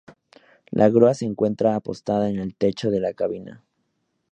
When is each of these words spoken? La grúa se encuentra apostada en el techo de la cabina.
La 0.71 0.89
grúa 0.89 1.13
se 1.13 1.25
encuentra 1.25 1.75
apostada 1.75 2.27
en 2.31 2.39
el 2.39 2.55
techo 2.55 2.89
de 2.89 3.01
la 3.01 3.13
cabina. 3.13 3.63